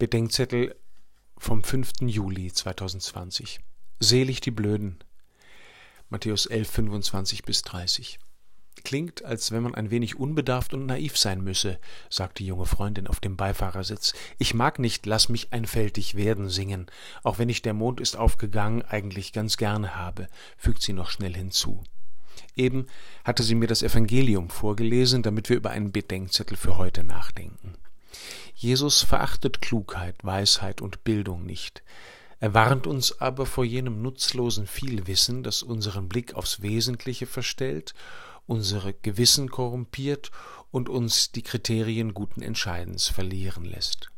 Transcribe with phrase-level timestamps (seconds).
[0.00, 0.74] Bedenkzettel
[1.36, 2.00] vom 5.
[2.00, 3.60] Juli 2020.
[3.98, 4.98] Selig die Blöden.
[6.08, 8.18] Matthäus 11, 25 bis 30.
[8.82, 11.78] Klingt, als wenn man ein wenig unbedarft und naiv sein müsse,
[12.08, 14.14] sagt die junge Freundin auf dem Beifahrersitz.
[14.38, 16.86] Ich mag nicht Lass mich einfältig werden singen,
[17.22, 21.34] auch wenn ich der Mond ist aufgegangen eigentlich ganz gerne habe, fügt sie noch schnell
[21.34, 21.84] hinzu.
[22.56, 22.86] Eben
[23.22, 27.74] hatte sie mir das Evangelium vorgelesen, damit wir über einen Bedenkzettel für heute nachdenken.
[28.62, 31.82] Jesus verachtet Klugheit, Weisheit und Bildung nicht.
[32.40, 37.94] Er warnt uns aber vor jenem nutzlosen Vielwissen, das unseren Blick aufs Wesentliche verstellt,
[38.46, 40.30] unsere Gewissen korrumpiert
[40.70, 44.10] und uns die Kriterien guten Entscheidens verlieren lässt.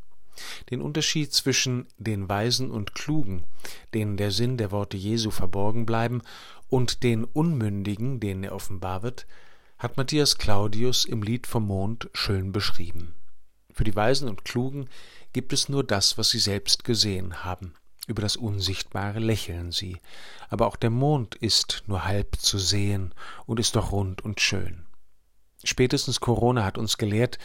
[0.70, 3.44] Den Unterschied zwischen den Weisen und Klugen,
[3.94, 6.20] denen der Sinn der Worte Jesu verborgen bleiben,
[6.68, 9.24] und den Unmündigen, denen er offenbar wird,
[9.78, 13.14] hat Matthias Claudius im Lied vom Mond schön beschrieben.
[13.72, 14.88] Für die Weisen und Klugen
[15.32, 17.74] gibt es nur das, was sie selbst gesehen haben.
[18.06, 19.98] Über das Unsichtbare lächeln sie,
[20.48, 23.14] aber auch der Mond ist nur halb zu sehen
[23.46, 24.86] und ist doch rund und schön.
[25.64, 27.38] Spätestens Corona hat uns gelehrt,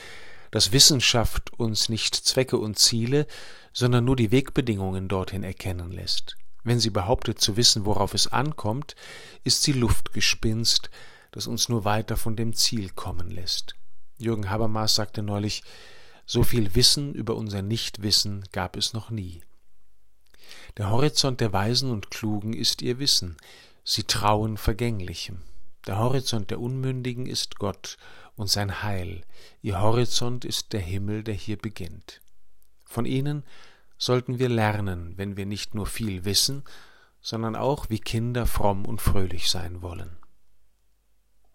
[0.52, 3.28] dass Wissenschaft uns nicht Zwecke und Ziele,
[3.74, 6.36] sondern nur die Wegbedingungen dorthin erkennen lässt.
[6.64, 8.96] Wenn sie behauptet zu wissen, worauf es ankommt,
[9.44, 10.90] ist sie Luftgespinst,
[11.32, 13.76] das uns nur weiter von dem Ziel kommen lässt.
[14.18, 15.64] Jürgen Habermas sagte neulich,
[16.28, 19.42] so viel Wissen über unser Nichtwissen gab es noch nie.
[20.76, 23.38] Der Horizont der Weisen und Klugen ist ihr Wissen,
[23.84, 25.42] sie trauen Vergänglichem.
[25.88, 27.98] Der Horizont der Unmündigen ist Gott
[28.36, 29.24] und sein Heil,
[29.62, 32.22] ihr Horizont ist der Himmel, der hier beginnt.
[32.84, 33.44] Von ihnen
[33.98, 36.64] sollten wir lernen, wenn wir nicht nur viel wissen,
[37.22, 40.18] sondern auch wie Kinder fromm und fröhlich sein wollen.